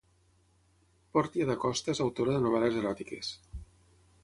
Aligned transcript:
Portia 1.17 1.45
da 1.51 1.57
Costa 1.65 1.95
és 1.95 2.03
autora 2.07 2.35
de 2.37 2.41
novel·les 2.47 2.81
eròtiques 2.83 3.33